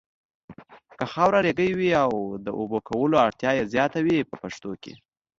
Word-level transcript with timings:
که 0.97 1.05
خاوره 1.13 1.39
ریګي 1.45 1.69
وي 1.77 1.89
د 2.45 2.47
اوبو 2.59 2.77
کولو 2.89 3.15
اړتیا 3.25 3.51
یې 3.57 3.63
زیاته 3.73 3.99
وي 4.05 4.17
په 4.29 4.35
پښتو 4.41 4.69
ژبه. 4.81 4.93